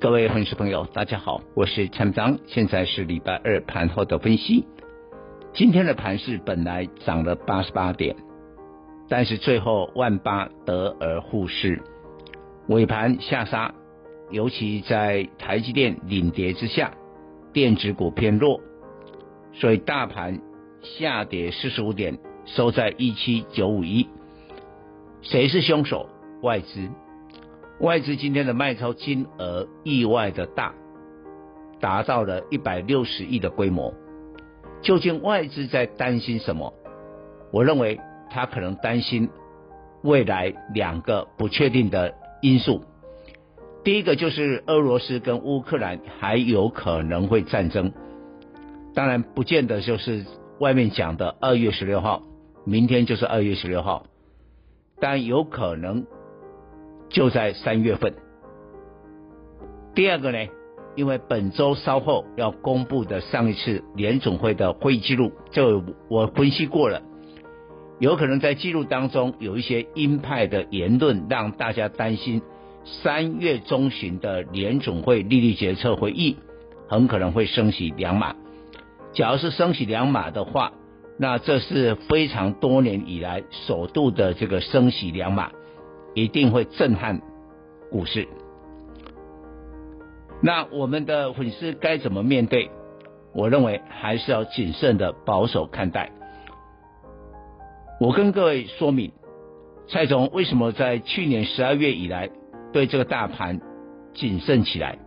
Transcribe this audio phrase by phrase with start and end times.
[0.00, 4.64] 各位粉丝朋友，大家好，我是陈章，现在是礼拜二盘后的分析。
[5.52, 8.14] 今天的盘市本来涨了八十八点，
[9.08, 11.82] 但是最后万八得而复失，
[12.68, 13.74] 尾盘下杀，
[14.30, 16.92] 尤其在台积电领跌之下，
[17.52, 18.60] 电子股偏弱，
[19.52, 20.40] 所以大盘
[20.80, 24.08] 下跌四十五点，收在一七九五一。
[25.22, 26.08] 谁是凶手？
[26.40, 26.88] 外资，
[27.80, 30.74] 外资今天的卖超金额意外的大，
[31.80, 33.94] 达到了一百六十亿的规模。
[34.82, 36.74] 究竟外资在担心什么？
[37.52, 39.28] 我认为他可能担心
[40.02, 42.82] 未来两个不确定的因素。
[43.84, 47.92] 第一个就是俄罗斯跟乌克兰还有可能会战争，
[48.92, 50.26] 当然不见得就是
[50.58, 52.22] 外面讲的二月十六号，
[52.64, 54.04] 明天就是二月十六号。
[55.00, 56.06] 但有可能
[57.08, 58.14] 就在三月份。
[59.94, 60.38] 第二个呢，
[60.94, 67.02] 因为本周稍后要公布的上一次联总会的会议记录，就我分析过了，
[67.98, 72.42] 有可能在记录当中有一些鹰派的言论，让大家担心
[72.84, 76.36] 三月中旬的联总会利率决策会议
[76.88, 78.36] 很可能会升息两码。
[79.12, 80.72] 假如是升息两码的话，
[81.18, 85.50] 那这是非常多年以来首度的这个升息两码，
[86.14, 87.20] 一定会震撼
[87.90, 88.28] 股市。
[90.40, 92.70] 那我们的粉丝该怎么面对？
[93.34, 96.10] 我认为还是要谨慎的保守看待。
[98.00, 99.12] 我跟各位说明，
[99.88, 102.30] 蔡总为什么在去年十二月以来
[102.72, 103.60] 对这个大盘
[104.14, 104.98] 谨慎起来，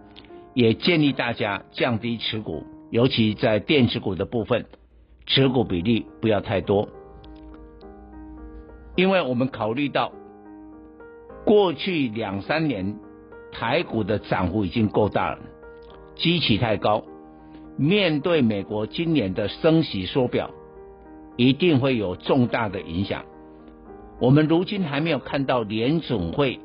[0.54, 4.66] 也建议大家降低持股，尤其在电子股的部分。
[5.28, 6.90] 持股比例不要太多，
[8.96, 10.12] 因为我们考虑到
[11.52, 12.98] 过去两三年
[13.52, 15.40] 台股的涨幅已经够大了，
[16.16, 17.04] 基期太高，
[17.76, 20.50] 面对美国今年的升息缩表，
[21.36, 23.26] 一定会有重大的影响。
[24.22, 26.62] 我们如今还没有看到联总会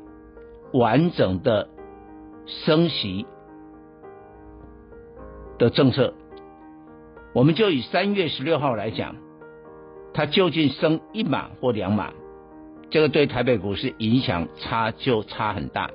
[0.71, 1.67] 完整的
[2.45, 3.25] 升息
[5.57, 6.13] 的政策。
[7.33, 9.17] 我们就以三月十六号来讲，
[10.13, 12.13] 它究竟升一码或两码，
[12.89, 15.91] 这个对台北股市影响差就差很大。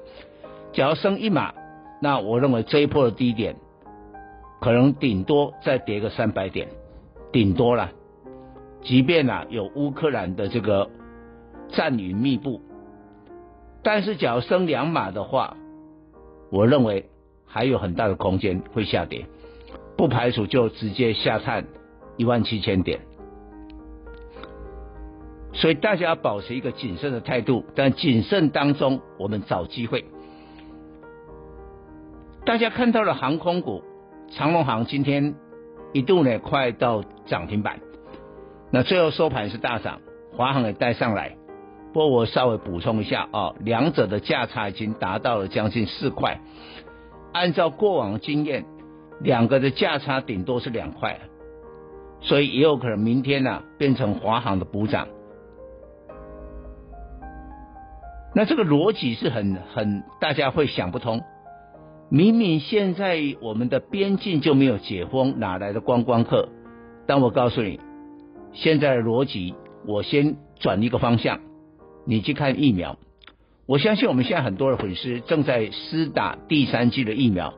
[0.73, 1.55] 只要升一码，
[2.01, 3.57] 那我认为这一波的低点
[4.61, 6.69] 可能顶多再跌个三百点，
[7.33, 7.91] 顶多了。
[8.83, 10.91] 即便啊有乌克兰的这个
[11.69, 12.61] 战云密布，
[13.83, 15.57] 但是只要升两码的话，
[16.51, 17.09] 我认为
[17.47, 19.27] 还有很大的空间会下跌。
[19.97, 21.67] 不排除就直接下探
[22.17, 23.01] 一万七千点，
[25.53, 30.05] 所以大家要保持一个谨慎的态度，但谨慎当中我们找机会。
[32.45, 33.83] 大家看到了航空股，
[34.33, 35.35] 长龙航今天
[35.93, 37.81] 一度呢快到涨停板，
[38.71, 40.01] 那最后收盘是大涨，
[40.33, 41.37] 华航也带上来。
[41.93, 46.41] 不过我稍微补充一下啊，两者的价差已经达到了将近四块，
[47.33, 48.65] 按照过往经验。
[49.21, 51.21] 两个的价差顶多是两块，
[52.23, 55.07] 所以也有可能明天呢、变成华航的补涨。
[58.35, 61.23] 那这个逻辑是很很大家会想不通，
[62.09, 66.49] 明明现在我们的边境就没有解封，哪来的观光客？
[67.07, 67.79] 但我告诉你，
[68.53, 69.55] 现在的逻辑，
[69.87, 71.41] 我先转一个方向，
[72.07, 72.97] 你去看疫苗。
[73.67, 77.55] 我相信我们现在很多的粉丝正在施打第三剂的疫苗。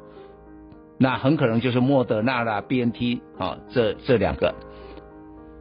[0.99, 4.55] 那很可能就是莫德纳啦、BNT 啊，这这两个。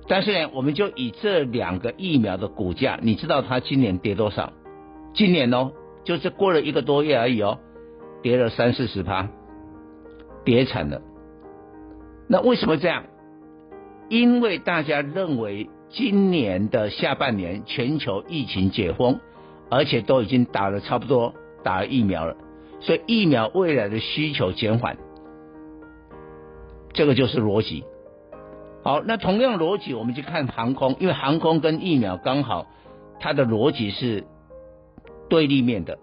[0.07, 4.53] 但是呢，我们就以这两个疫苗的股价，你知道它今年跌多少？
[5.13, 5.71] 今年哦，
[6.03, 7.59] 就是过了一个多月而已哦，
[8.21, 9.29] 跌了三四十趴，
[10.43, 11.01] 跌惨了。
[12.27, 13.03] 那为什么这样？
[14.09, 19.19] 因为大家认为今年的下半年全球疫情解封，
[19.69, 21.33] 而且都已经打了差不多
[21.63, 22.35] 打了疫苗了，
[22.79, 24.97] 所以疫苗未来的需求减缓。
[26.93, 27.83] 这个就是逻辑。
[28.83, 32.67] 好，那同样逻辑，我们去看航空，因为航空跟疫苗刚好
[33.19, 34.25] 它的逻辑是
[35.29, 35.97] 对立面的。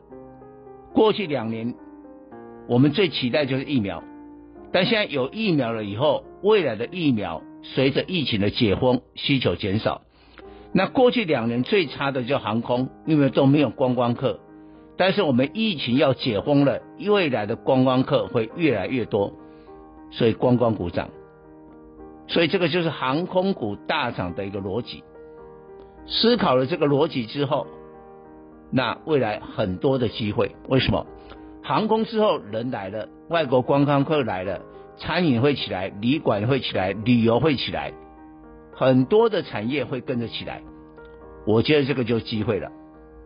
[0.93, 1.75] 过去两年，
[2.69, 4.03] 我们最期待就是疫苗，
[4.73, 10.03] 但现在有疫苗了以后，未来的疫苗随着疫情的解封，需求减少。
[10.73, 14.41] 那过去两年最差的就航空，因为都没有观光客。
[14.97, 19.33] 但是我们疫情要解封了，未来的观光客会越来越多，
[20.11, 21.09] 所以观光股涨。
[22.29, 25.03] 所以这个就是航空股大涨的一个逻辑。
[26.07, 27.67] 思考了这个逻辑之后，
[28.71, 31.07] 那未来很多的机会，为什么？
[31.63, 34.63] 航空之后人来了，外国观光客来了，
[34.99, 37.93] 餐饮会起来，旅馆会起来，旅游会起来，
[38.73, 40.63] 很多的产业会跟着起来。
[41.47, 42.71] 我觉得这个就是机会了。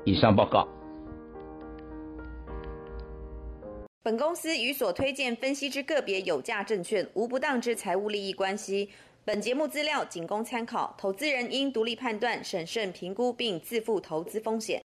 [0.05, 0.69] 以上报告。
[4.02, 8.91] 本公司与所推荐分析之个别有价证券无不当之财务利益关系。
[9.25, 14.82] 本节目资料仅供参考，投资人应独立判断、审慎评估并自负投资风险。